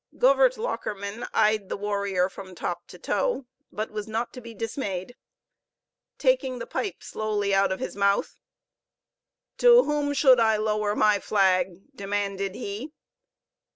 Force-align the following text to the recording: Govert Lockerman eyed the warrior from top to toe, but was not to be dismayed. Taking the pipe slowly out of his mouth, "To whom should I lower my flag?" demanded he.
Govert 0.17 0.57
Lockerman 0.57 1.27
eyed 1.31 1.69
the 1.69 1.77
warrior 1.77 2.27
from 2.27 2.55
top 2.55 2.87
to 2.87 2.97
toe, 2.97 3.45
but 3.71 3.91
was 3.91 4.07
not 4.07 4.33
to 4.33 4.41
be 4.41 4.55
dismayed. 4.55 5.15
Taking 6.17 6.57
the 6.57 6.65
pipe 6.65 7.03
slowly 7.03 7.53
out 7.53 7.71
of 7.71 7.79
his 7.79 7.95
mouth, 7.95 8.39
"To 9.59 9.83
whom 9.83 10.13
should 10.13 10.39
I 10.39 10.57
lower 10.57 10.95
my 10.95 11.19
flag?" 11.19 11.81
demanded 11.95 12.55
he. 12.55 12.93